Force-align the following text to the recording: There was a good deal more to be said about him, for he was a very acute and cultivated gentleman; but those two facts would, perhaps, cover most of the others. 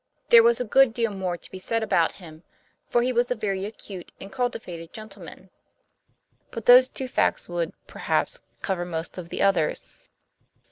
There 0.29 0.41
was 0.41 0.59
a 0.59 0.65
good 0.65 0.95
deal 0.95 1.11
more 1.11 1.37
to 1.37 1.51
be 1.51 1.59
said 1.59 1.83
about 1.83 2.13
him, 2.13 2.41
for 2.89 3.03
he 3.03 3.13
was 3.13 3.29
a 3.29 3.35
very 3.35 3.65
acute 3.65 4.11
and 4.19 4.31
cultivated 4.31 4.93
gentleman; 4.93 5.51
but 6.49 6.65
those 6.65 6.87
two 6.87 7.07
facts 7.07 7.47
would, 7.47 7.71
perhaps, 7.85 8.41
cover 8.63 8.83
most 8.83 9.19
of 9.19 9.29
the 9.29 9.43
others. 9.43 9.79